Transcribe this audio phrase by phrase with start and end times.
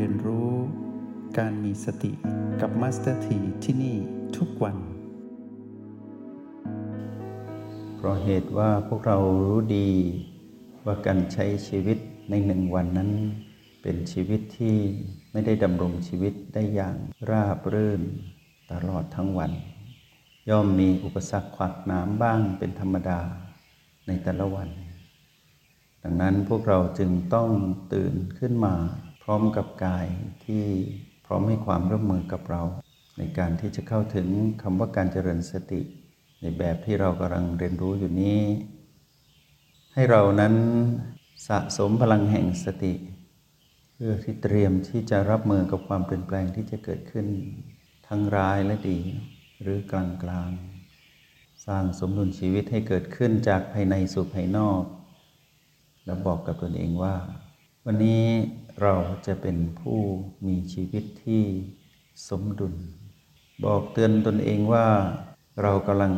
[0.00, 0.50] เรียนรู้
[1.38, 2.12] การมีสติ
[2.60, 3.96] กับมาสเตอร์ทีที่นี่
[4.36, 4.76] ทุกวัน
[7.96, 9.90] เพราะเหตุว่าพวกเรารู้ดี
[10.84, 11.98] ว่าการใช้ชีวิต
[12.30, 13.10] ในหนึ่งวันนั้น
[13.82, 14.76] เป็นชีวิตที่
[15.32, 16.96] ไม่ได้ดำรงชีวิตได้อย่าง
[17.30, 18.02] ราบรื่น
[18.72, 19.52] ตลอดทั้งวัน
[20.50, 23.20] ย่อมมีอุปสรรคขวากหนามบ้างเป็นธรรมดา
[24.06, 24.68] ในแต่ละวัน
[26.02, 27.50] ดังนั้นพวกเราจึงต้อง
[27.92, 28.74] ตื่นขึ้นมา
[29.28, 30.06] ร้อมกับกาย
[30.44, 30.64] ที่
[31.26, 32.62] พร้อมให้ความร่วมมือกับเรา
[33.18, 34.28] ในการที่จะเข้าถึง
[34.62, 35.80] คำว่าการเจริญสติ
[36.40, 38.40] ในแบบที่เรากำลังเรียนรู้อยู่นี้
[39.94, 40.54] ให้เรานั้น
[41.48, 42.94] สะสมพลังแห่งสติ
[43.94, 47.26] เพื่อที่เตรียมที่จะรับมือกับความเปลี่ยนแปลงที่จะเกิดขึ้น
[48.08, 48.98] ทั้งร้ายและดี
[49.62, 54.82] หรือกลางกลางๆสร้างสมดุลชีวิตให้เกิดขึ้นจากภายในสู่ภายนอก
[56.04, 57.14] แล้วบอกกับตนเองว่า
[57.90, 58.24] วันนี้
[58.82, 58.94] เรา
[59.26, 60.00] จะเป็นผู้
[60.46, 61.44] มีชีวิตที่
[62.28, 62.74] สมดุล
[63.64, 64.86] บอกเตือนตนเองว่า
[65.62, 66.14] เรากำลัง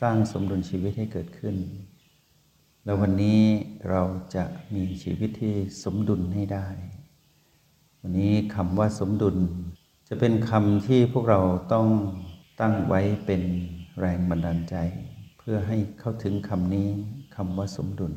[0.00, 1.56] สร้างสมดุลชีวิตให้เกิดขึ้น
[2.84, 3.42] แล้ววันนี้
[3.90, 4.02] เรา
[4.34, 6.68] จะมีชีวิตที่สมดุลให้ได้
[8.00, 9.36] วันนี้คำว่าสมดุล
[10.08, 11.40] จะเป็นคำที่พวกเรา
[11.72, 11.88] ต้อง
[12.60, 13.42] ตั้งไว้เป็น
[14.00, 14.76] แรงบันดาลใจ
[15.38, 16.88] เพื่อให้เข้าถึงคำนี้
[17.36, 18.14] คำว่าสมดุล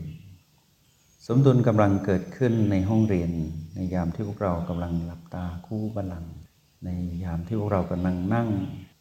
[1.30, 3.32] สมดุลกำลังเกิดขึ้นในห้องเรียน
[3.76, 6.34] ในยามที่พวกเรากำลังหลับตาคู่บัลลังก์
[6.86, 6.90] ใน
[7.24, 8.50] ยามที่พวกเรากำลังนั่ง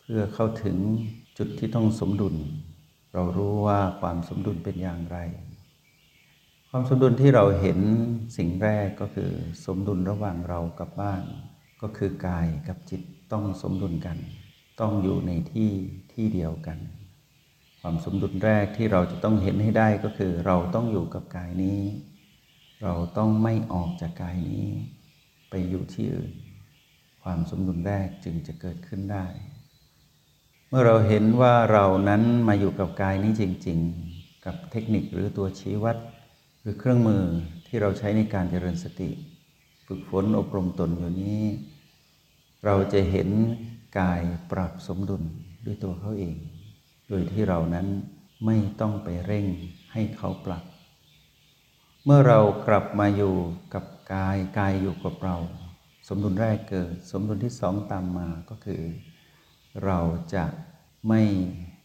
[0.00, 0.76] เพื่อเข้าถึง
[1.38, 2.34] จุดที่ต้องสมดุล
[3.14, 5.18] เรารู้ว่าความสมดุลเป็นอย่างไร
[6.70, 7.78] ความสมดุลที่เราเห็น
[8.36, 9.30] สิ่งแรกก็คือ
[9.66, 11.22] สมดุลระหว่างเรากับบ้าน
[11.82, 13.02] ก็คือกายกับจิต
[13.32, 14.18] ต้องสมดุลกัน
[14.80, 15.70] ต้องอยู่ในที่
[16.12, 16.78] ที่เดียวกัน
[17.86, 21.80] ความสมดุลแรกที่เราจะต้องเห็นให้ได้ก็คือ เราต้องอยู่กับกายนี้
[22.84, 24.66] เราต้องไม่ออกจากกายนี้
[25.50, 26.32] ไปอยู่ที่อื่น
[27.22, 29.26] ความสมดุลแรกจึงจะเกิดขึ้นได้
[30.68, 33.78] เมื่อเราเห็นว่าเรานั้นมาอยู่กับกายนี้จริง
[34.12, 35.96] ๆ กับเทคนิคหรือตัวชี้วัด
[36.60, 37.22] หรือเครื่องมือ
[37.66, 39.10] ที่เราใช้ในการเจริญสติ
[39.86, 41.42] ฝึกฝนอบรมตนอยู่นี้
[42.64, 43.28] เราจะเห็น
[43.98, 44.22] กาย
[44.52, 45.22] ปรับสมดุล
[45.64, 46.36] ด้วยตัวเขาเอง
[47.08, 47.86] โดยที่เรานั้น
[48.46, 49.46] ไม่ต้องไปเร่ง
[49.92, 50.64] ให้เขาปรับ
[52.06, 53.34] เมื่อเรากลับมาอยู่
[53.74, 53.84] กับ
[54.14, 55.36] กายกายอยู่กับเรา
[56.08, 58.82] สมดุลแรกเกิด สมดุลที่สองตามมาก็คือ
[59.84, 59.98] เรา
[60.34, 60.44] จะ
[61.08, 61.22] ไม่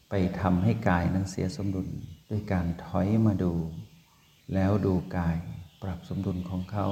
[0.09, 1.87] ไปทำให้กายนั้นเสียสมดุล
[2.29, 3.53] ด้วยการถอยมาดู
[4.53, 5.37] แล้วดูกาย
[5.83, 6.87] ปรับสมดุลของเขา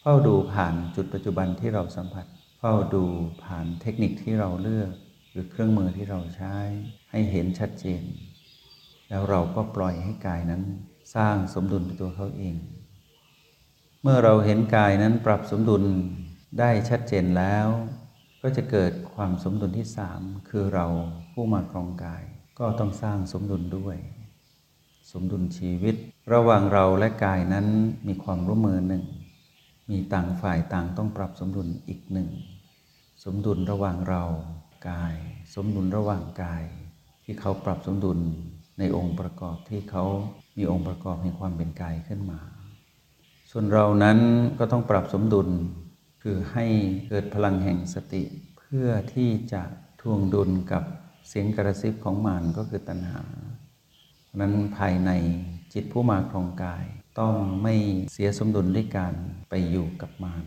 [0.00, 2.26] เฝ้าดูผ่านจุดปัจจุบันที่เราสัมผัส
[2.58, 3.04] เฝ้าดู
[3.44, 4.92] ผ่านเทคนิคที่เราเลือก
[5.30, 6.56] หรือเครื่องมือที่เราใช้
[7.10, 8.02] ให้เห็นชัดเจน
[9.08, 10.64] แล้วเราก็ปล่อยให้กายนั้น
[11.14, 12.56] สร้างสมดุลในตัวเขาเอง
[14.02, 15.84] เมื่อเราเห็นกายนั้นปรับสมดุล
[16.58, 17.66] ได้ชัดเจนแล้ว
[18.42, 20.86] ก็จะเกิดความสมดุลที่สามคือเรา
[21.32, 22.22] ผู้มาครองกาย
[22.58, 23.96] ก็ต้องสร้างสมดุลด้วย
[25.12, 25.94] สมดุลชีวิต
[26.32, 27.66] ระหว่างเราและกายนั้น
[28.06, 29.04] มีความร่วมมือหนึ่ง
[29.90, 32.28] มีต่างฝ่ายต่างต้องปรับสมดุลอีกหนึ่ง
[33.24, 34.24] สมดุลระหว่างเรา
[34.90, 35.14] กาย
[35.54, 36.64] สมดุลระหว่างกาย
[37.24, 38.18] ที่เขาปรับสมดุล
[38.78, 40.04] ในองค์ประกอบที่เขา
[40.56, 42.40] มีองค์ประกอบในความเป็นกายขึ้นมา
[43.50, 44.18] ส่วนเรานั้น
[44.58, 45.48] ก็ต้องปรับสมดุล
[46.22, 46.66] คือให้
[47.08, 48.22] เกิดพลังแห่งสติ
[48.58, 49.62] เพื่อที่จะ
[50.00, 50.84] ทวงดุลกับ
[51.28, 53.22] เสียงกระซิบของมารก็คือตัณหา
[54.40, 55.10] นั้นภายใน
[55.72, 56.84] จิตผู้มาครองกาย
[57.20, 57.74] ต้องไม่
[58.12, 59.14] เสียสมดุลด้วยการ
[59.50, 60.44] ไปอยู่กับมาร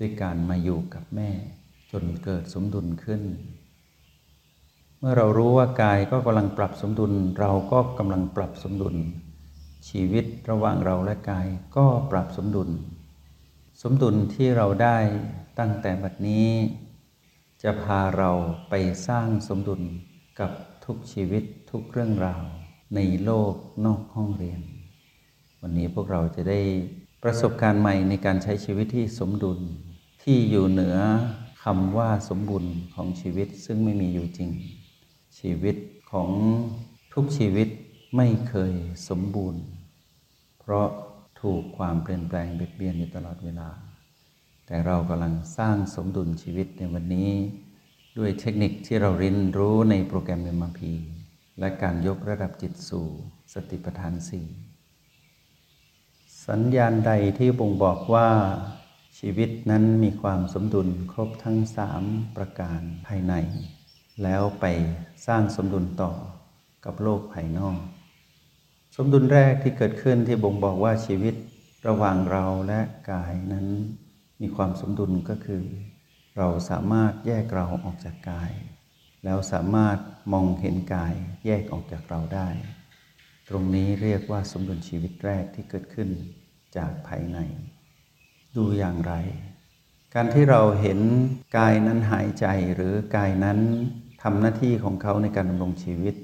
[0.00, 1.30] ด้วยการมาอยู่กับแม่
[1.92, 3.22] จนเกิดสมดุลขึ้น
[4.98, 8.96] เมื่อเรารู้ว่ากายก็กำลังปรับสมดุล เราก็กำลังปรับสมดุล
[9.88, 12.70] ชีวิตระหว่างเราและกายก็ปรับสมดุล
[13.82, 14.98] สมดุลที่เราได้
[15.58, 16.48] ตั้งแต่บัดนี้
[17.62, 18.30] จะพาเรา
[18.68, 18.74] ไป
[19.08, 19.82] สร้างสมดุล
[20.40, 20.50] กับ
[20.84, 22.42] ทุกชีวิตทุกเรื่องราว
[22.94, 23.52] ในโลก
[23.84, 24.60] นอกห้องเรียน
[25.62, 26.60] วันนี้พวกเราจะได้
[27.22, 29.58] ประสบการณ์ใหม่ในการใช้ชีวิตที่สมดุล
[30.22, 30.96] ที่อยู่เหนือ
[31.62, 34.50] คำว่าสมบูรณ์ของชีวิตซึ่งไม่มีอยู่จริง
[35.38, 35.76] ชีวิต
[36.10, 36.28] ของ
[37.14, 37.68] ทุกชีวิต
[38.16, 38.74] ไม่เคย
[39.08, 39.62] สมบูรณ์
[40.60, 40.88] เพราะ
[41.40, 43.68] ถูกความเปลี่ยนแปลงเบียดเบียนอยู่ตลอดเวลา
[44.66, 47.30] แต่เรากำลังสร้างสมดุลชีวิตในวันนี้
[48.18, 50.92] ด้วยเทคนิคที่เราเรียนรู้ในโปรแกรมเมมพี
[51.58, 53.06] และการยกระดับจิตสู่
[53.54, 54.46] สติปัฏฐานสี่
[56.46, 58.28] สัญญาณใดที่บ่งบอกว่า
[59.18, 62.02] ชีวิตนั้นมีความสมดุลครบทั้งสาม
[62.36, 63.34] ประการภายใน
[64.22, 64.64] แล้วไป
[65.26, 66.12] สร้างสมดุลต่อ
[66.84, 67.78] กับโลกภายนอก
[68.98, 71.34] สมดุลแรกที่เกิดขึ้นที่บ่งบอกว่าชีวิต
[71.86, 72.80] ระหว่างเราและ
[73.12, 73.66] กายนั้น
[74.40, 75.64] มมีความสมดุลก็คือ
[76.36, 78.52] เราสามารถแยกเราออกจากกาย
[79.24, 79.98] แล้วสามารถ
[80.32, 81.14] มองเห็นกาย
[81.46, 82.48] แยกออกจากเราได้
[83.48, 86.08] ตรงนี้เรียกว่าสมดุลชีวิตแรกที่เกิดขึ้น
[86.76, 87.38] จากภายใน
[88.56, 89.14] ดูอย่างไร
[90.14, 90.98] การที่เราเห็น
[91.56, 93.58] กายนั้นหายใจหรือกายนั้น
[94.22, 96.14] ทำหน้าที่ของเขาในการดำรงชีวิต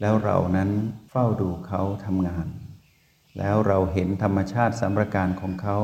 [0.00, 0.70] แล้วเรานั้น
[1.10, 2.46] เฝ้าดูเขาทำงาน
[3.38, 5.78] แล้วเราเห็นธรรมชาติสามประการของเขา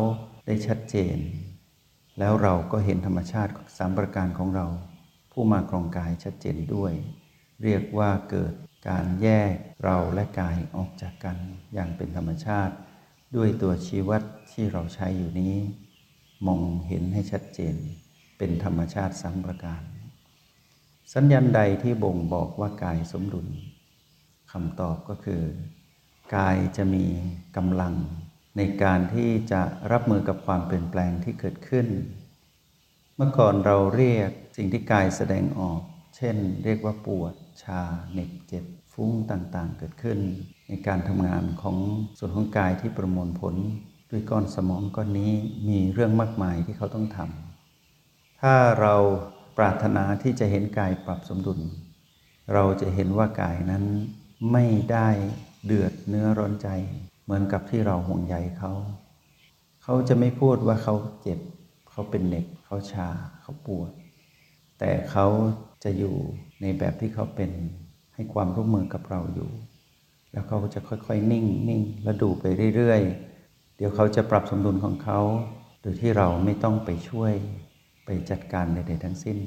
[0.47, 1.19] ได้ชัดเจน
[2.19, 4.67] แล้วเราก็เห็นธรรมชาติสามประการของเรา
[5.33, 6.93] ผู้มาครองกายชัดเจนด้วย
[7.63, 8.53] เรียกว่าเกิด
[8.89, 11.37] การแยกเราและกายออกจากกัน
[11.75, 12.75] อย่างเป็นธรรมชาติ
[13.37, 14.23] ด้วยตัวชีวัด
[14.53, 15.55] ที่เราใช้อยู่นี้
[16.47, 17.77] มองเห็นให้ชัดเจน
[18.39, 19.83] เป็นธรรมชาติสามประการ
[21.15, 23.49] สัญญาณใดที่บ่งบอกว่ากายสมดุล
[24.53, 25.43] คำตอบก็คือ
[26.37, 27.07] กายจะมี
[27.57, 27.95] กำลัง
[28.57, 29.63] ในการที่จะ
[29.93, 31.87] รับมือกับความเปลี่ยนแปลงที่เกิดขึ้น
[33.17, 35.81] เมื่อก่อนเราเรียกสิ่งที่กายแสดงออก
[36.17, 37.81] เช่น เรียกว่าปวด ชา
[38.11, 40.19] เหน็บเจ็บ ฟุ้งต่างๆ เกิดขึ้น
[40.69, 41.77] ในการทำงานของ
[42.19, 43.55] ส่วนของกายที่ประมวลผล
[44.11, 45.33] ด้วยก้อนสมองก้อนนี้
[45.69, 48.95] มีเรื่องมากมายที่เขาต้องทำ ถ้าเรา
[49.59, 51.61] ปรารถนาที่จะเห็นกายปรับสมดุล
[52.55, 53.85] เราจะเห็นว่ากายนั้น
[54.53, 55.09] ไม่ได้
[55.67, 56.69] เดือดเนื้อร้อนใจ
[57.25, 58.73] เหมือนกับที่เราห่วงใยเขา
[59.83, 61.39] เขาจะไม่พูดว่าเขาเจ็บ
[61.91, 63.09] เขาเป็นเน็บเขาชา
[63.41, 63.91] เขาปวด
[64.79, 65.27] แต่เขา
[65.85, 66.15] จะอยู่
[66.61, 67.51] ในแบบที่เขาเป็น
[68.15, 69.51] ให้ความร่วมมือกับเราอยู่
[70.33, 72.45] แล้วเขาจะค่อยๆ นิ่งนิ่งแล้วดูไป
[72.77, 75.21] เรื่อยๆ เดี๋ยวเขาจะปรับสมดุลของเขา
[75.81, 77.33] โดยที่เราไม่ต้องไปช่วย
[78.05, 79.39] ไปจัดการใดๆทั้งสิ้น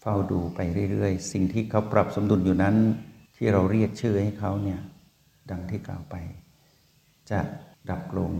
[0.00, 0.60] เฝ้าดูไป
[0.90, 2.76] เรื่อยๆ สิ่งที่เขาปรับสมดุลอยู่นั้น
[3.36, 4.80] ที่เราเรียกชื่อให้เขาเนี่ย
[5.50, 6.16] ดังที่กล่าวไป
[7.30, 7.40] จะ
[7.90, 8.32] ดับลง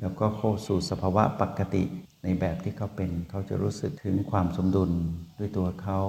[0.00, 1.84] แล้วก็เข้าสู่สภาวะปกติ
[2.22, 4.90] ในแบบที่เขาเป็น เขาจะรู้สึกถึงความสมดุล
[5.38, 6.00] ด้วยตัวเขา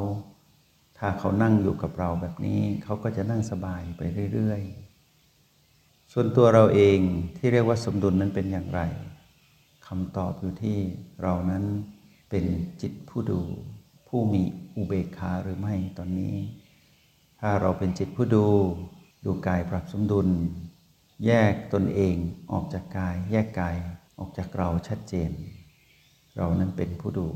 [0.97, 4.01] ถ้าเขานั่งอยู่กับเราแบบนี้เขาก็จะนั่งสบายไป
[4.33, 6.99] เรื่อยๆ ส่วนตัวเราเอง
[7.37, 8.81] ที่เรียกว่าสมดุลนั้นเป็นอย่างไร
[9.87, 10.77] คำตอบอยู่ที่
[11.21, 11.63] เรานั้น
[12.29, 12.45] เป็น
[12.81, 13.41] จิตผู้ดู
[14.07, 14.43] ผู้มี
[14.75, 16.35] อุเบกขาหรือไม่ตอนนี้
[17.39, 18.45] ถ้าเราเป็นจิตผู้ดู
[19.25, 20.27] ดูกายปรับสมดุล
[21.25, 22.15] แยกตนเอง
[22.51, 23.77] ออกจากกาย แยกกาย
[24.19, 25.31] ออกจากเราชัดเจน
[26.37, 27.27] เรานั้นเป็นผู้ดู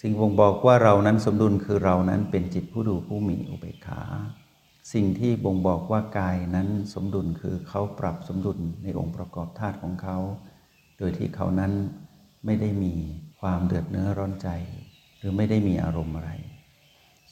[0.00, 4.02] สิ่งบ่งบอกว่าเรานั้นสมดุลคือเรานั้นเป็นจิตผู้ดูผู้มีอุเบกขา
[4.92, 10.18] สิ่งที่บ่งบอกว่ากายนั้นสมดุลคือเขาปรับสมดุลในองค์ประกอบธาตุของเขา
[10.98, 11.72] โดยที่เขานั้น
[12.44, 12.94] ไม่ได้มี
[13.40, 14.48] ความเดือดเนื้อร้อนใจ
[15.18, 16.30] หรือไม่ได้มีอารมณ์อะไร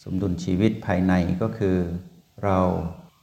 [0.02, 1.12] สมดุลชีวิตภายใน
[1.42, 1.76] ก็คือ
[2.44, 2.60] เรา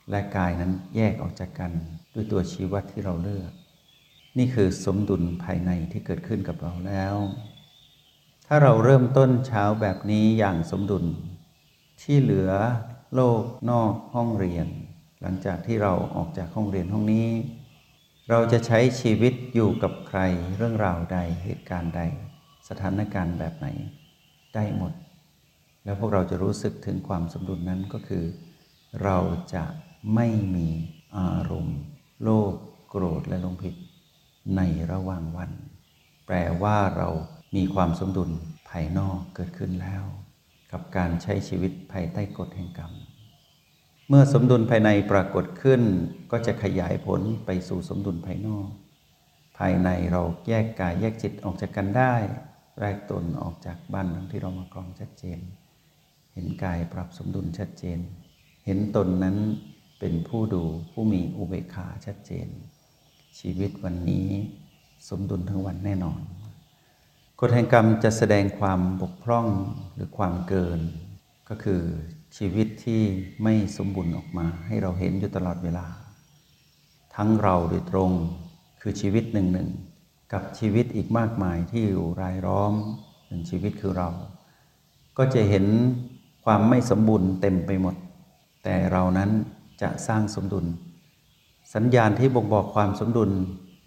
[0.09, 1.71] และกายนั้นแยกออกจากกัน
[2.13, 3.51] ด้วยตัวชีวัดที่เราเลือก
[4.37, 7.15] นี่คือสมดุลภายในที่เกิดขึ้นกับเราแล้ว
[8.47, 11.05] ถ้าเราเริ่มต้นเช้าแบบนี้อย่างสมดุล
[12.01, 12.51] ที่เหลือ
[13.15, 14.67] โลกนอกห้องเรียน
[15.21, 17.27] หลังจากที่เราออกจากห้องเรียนห้องนี้
[18.29, 20.19] เราจะใช้ชีวิตอยู่กับใคร
[20.57, 22.01] เรื่องราวใดเหตุการณ์ใด
[22.69, 23.67] สถานการณ์แบบไหน
[24.55, 24.93] ได้หมด
[25.87, 28.25] แล้วพวกเราจะรู้สึกถึงความสมดุลนั้นก็คือ
[29.03, 29.17] เรา
[29.53, 29.63] จะ
[30.15, 30.69] ไม่มี
[31.17, 31.79] อารมณ์
[32.23, 32.53] โลภ
[32.89, 33.75] โกรธและลงผิด
[34.55, 34.61] ใน
[34.91, 35.51] ระหว่างวัน
[36.27, 37.09] แปลว่าเรา
[37.55, 38.29] มีความสมดุล
[38.69, 40.03] ภายนอกเกิดขึ้นแล้ว
[40.71, 42.91] กับการใช้ชีวิตภายใต้กฎแห่งกรรม
[44.09, 45.81] เมื่อสมดุลภายในปรากฏขึ้น
[46.31, 48.67] ก็จะขยายผลไปสู่สมดุลภายนอก
[49.57, 52.15] ภายในเราแยกกายแยกจิตออกจากกันได้
[52.79, 55.41] แรกตนออกจากบ้านหลังที่เรามากรองชัดเจน
[56.37, 57.99] เห็นกายปรับสมดุลชัดเจน
[58.65, 59.37] เห็นตนนั้น
[59.99, 62.47] เป็นผู้ดูผู้มีอุเบกขาชัดเจน
[63.39, 64.27] ชีวิตวันนี้
[65.09, 66.21] สมดุลทั้งวันแน่นอน
[67.39, 69.47] กฎแห่งกรรมจะแสดงความบกพร่อง
[69.95, 70.79] หรือความเกิน
[71.49, 71.81] ก็คือ
[72.37, 73.03] ชีวิตที่
[73.43, 75.85] ไม่สมบูรณ์ออกมาให้เราเห็นอยู่ตลอดเวลา
[77.15, 78.11] ทั้งเราโดยตรง
[78.81, 79.69] คือชีวิตหนึ่งหนึ่ง
[80.33, 82.73] กับชีวิตอีกมากมายที่อยู่รายล้อม
[83.27, 84.09] หนึ่งชีวิตคือเรา
[85.17, 85.65] ก็จะเห็น
[86.49, 87.95] ความไม่สมบูรณ์เต็มไปหมด
[88.63, 89.29] แต่เรานั้น
[89.81, 90.65] จะสร้างสมดุล
[91.73, 93.31] สัญญาณที่บ่งบอกความสมดุล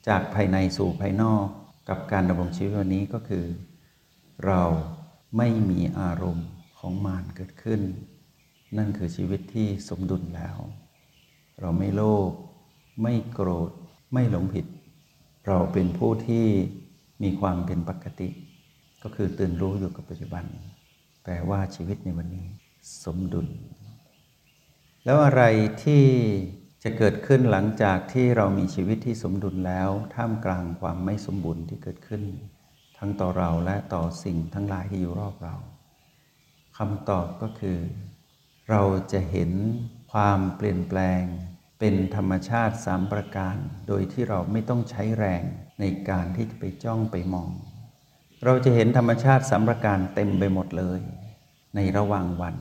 [0.09, 1.47] จากภายในสู่ภายนอก
[1.88, 3.45] กับการดำรงชีวิตวันนี้ก็คือ
[4.47, 4.62] เรา
[5.37, 6.49] ไม่มีอารมณ์
[6.79, 7.81] ของมารเกิดขึ้น
[8.76, 10.57] นั่นคือชีวิตที่สมดุลแล้ว
[11.61, 12.31] เราไม่โลภ
[13.02, 13.71] ไม่โกรธ
[14.12, 14.67] ไม่หลงผิด
[15.47, 16.47] เราเป็นผู้ที่
[17.23, 18.29] มีความเป็นปกติ
[19.02, 20.47] ก็คือตื่นรู้อยู่กับปัจจุบัน
[21.23, 22.47] แปลว่าชีวิตในวันนี้
[23.05, 23.49] สมดุล
[25.05, 25.43] แล้วอะไร
[25.85, 26.05] ที่
[26.83, 32.23] จะเกิดขึ้นหลังจากที่เรามีชีวิตที่สมดุลแล้ว ท่ามกลางความไม่สมบูรณ์ที่เกิดขึ้น
[32.99, 35.57] ทั้งต่อเราและต่อสิ่งทั้งหลายที่อยู่รอบเรา
[36.79, 37.79] คำตอบก็คือ
[38.71, 39.50] เราจะเห็น
[40.12, 41.23] ความเปลี่ยนแปลง
[41.79, 43.57] เป็นธรรมชาติสามประการ
[43.89, 45.43] โดยที่เราไม่ต้องใช้แรง
[45.81, 47.50] ในการที่จะไปจ้องไปมอง
[48.45, 51.01] เราจะเห็นธรรมชาติสามประการเต็มไปหมดเลย
[51.75, 52.57] ในระหว่างวัน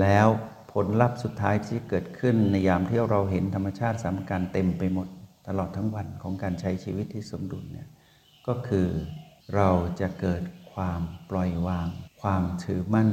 [0.00, 0.28] แล้ว
[0.72, 5.08] ผลลัพธ์สุดท้ายที่เกิดขึ้นในยามที่เราเห็นธรรมชาติสามประการเต็มไปหมด
[5.48, 7.88] ตลอดทั้งวันของการใช้ชีวิตที่สมดุลเนี่ย
[8.46, 8.88] ก็คือ
[9.54, 11.00] เราจะเกิดความ
[11.30, 11.88] ปล่อยวาง
[12.22, 13.08] ความถือมั่น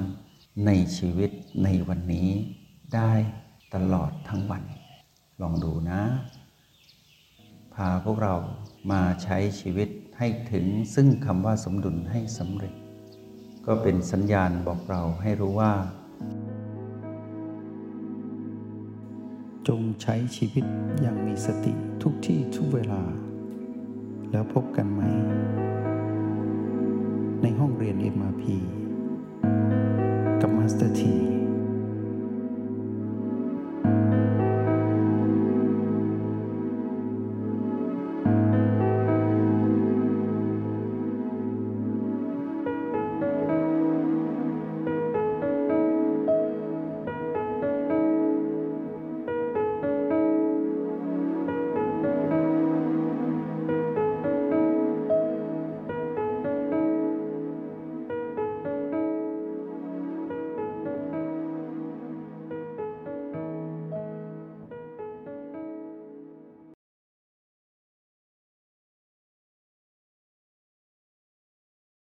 [0.65, 1.31] ในชีวิต
[1.63, 2.29] ในวันนี้
[2.95, 3.11] ได้
[3.75, 4.63] ตลอดทั้งวัน
[5.41, 6.01] ลองดูนะ
[7.73, 8.35] พาพวกเรา
[8.91, 12.73] มาใช้ชีวิตให้ถึงซึ่งคำว่าสมดุลให้สำเร็จ
[13.65, 15.73] ก็เป็นสัญญาณบอกเราให้รู้ว่า
[19.67, 20.65] จงใช้ชีวิต
[21.01, 21.73] อย่างมีสติ
[22.03, 23.03] ทุกที่ทุกเวลา
[24.31, 25.01] แล้วพบกันใหม่
[27.41, 28.43] ในห้องเรียน MRP
[30.41, 31.22] กับมาสเตอร์ที